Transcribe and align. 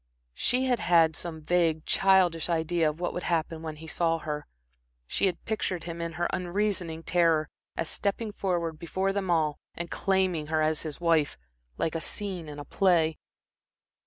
She 0.33 0.65
had 0.65 0.79
had 0.79 1.15
some 1.15 1.43
vague, 1.43 1.85
childish 1.85 2.49
idea 2.49 2.89
of 2.89 2.99
what 2.99 3.13
would 3.13 3.21
happen 3.21 3.61
when 3.61 3.75
he 3.75 3.85
saw 3.85 4.17
her. 4.17 4.47
She 5.05 5.27
had 5.27 5.45
pictured 5.45 5.83
him 5.83 6.01
in 6.01 6.13
her 6.13 6.27
unreasoning 6.33 7.03
terror, 7.03 7.47
as 7.77 7.87
stepping 7.87 8.31
forward 8.31 8.79
before 8.79 9.13
them 9.13 9.29
all 9.29 9.59
and 9.75 9.91
claiming 9.91 10.47
her 10.47 10.63
as 10.63 10.81
his 10.81 10.99
wife, 10.99 11.37
like 11.77 11.93
a 11.93 12.01
scene 12.01 12.49
in 12.49 12.57
a 12.57 12.65
play. 12.65 13.19